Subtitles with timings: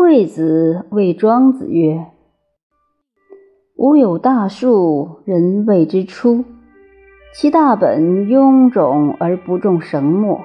[0.00, 2.06] 惠子谓庄子曰
[3.76, 6.46] ：“吾有大树，人谓之初。
[7.34, 10.40] 其大本臃肿而不重绳墨，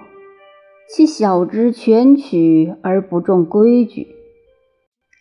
[0.89, 4.07] 其小枝全曲而不重规矩。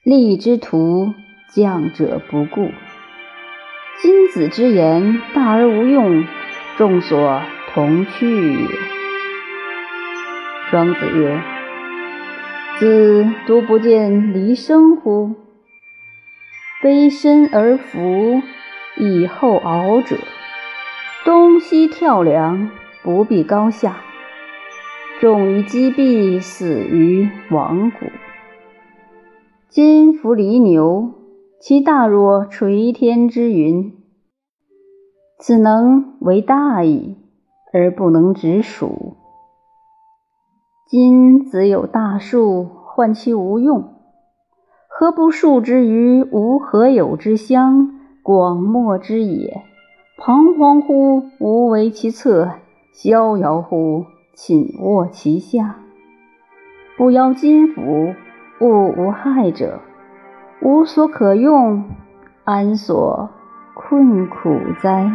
[0.05, 1.07] 立之徒，
[1.55, 2.71] 降者不顾。
[4.03, 6.25] 君子之言，大而无用，
[6.77, 7.41] 众所
[7.73, 8.69] 同去也。”
[10.73, 11.41] 庄子曰
[12.77, 15.37] ：“子独不见离生乎？
[16.83, 18.43] 卑身而伏，
[18.97, 20.17] 以后敖者，
[21.25, 22.71] 东西跳梁，
[23.05, 23.99] 不避高下，
[25.21, 28.07] 重于击壁，死于亡谷。
[29.69, 31.13] 今夫离牛，
[31.61, 33.93] 其大若垂天之云，
[35.39, 37.17] 此能为大矣，
[37.73, 39.17] 而不能直属。”
[40.97, 43.95] 今子有大树，患其无用，
[44.87, 47.91] 何不树之于无何有之乡，
[48.23, 49.65] 广漠之野？
[50.17, 52.49] 彷徨乎无为其侧，
[52.93, 54.05] 逍遥乎
[54.37, 55.81] 寝卧其下。
[56.97, 58.15] 不邀金斧，
[58.61, 59.81] 物无害者，
[60.63, 61.83] 无所可用，
[62.45, 63.31] 安所
[63.75, 65.11] 困苦哉？